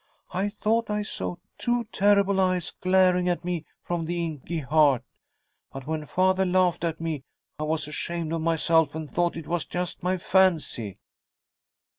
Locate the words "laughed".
6.43-6.83